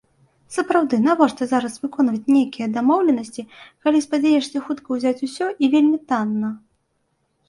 Сапраўды, 0.53 0.95
навошта 1.07 1.47
зараз 1.49 1.73
выконваць 1.83 2.29
нейкія 2.35 2.67
дамоўленасці, 2.77 3.45
калі 3.89 3.99
спадзяешся 4.05 4.63
хутка 4.71 4.87
ўзяць 4.97 5.23
усё 5.29 5.45
і 5.63 5.69
вельмі 5.75 5.99
танна? 6.13 6.49